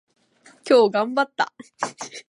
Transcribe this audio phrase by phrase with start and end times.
[0.67, 1.53] 今日頑張った。